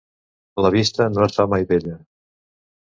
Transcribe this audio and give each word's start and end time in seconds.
La 0.67 0.71
vista 0.77 1.07
no 1.19 1.27
es 1.29 1.37
fa 1.41 1.47
mai 1.55 1.71
vella. 1.75 2.03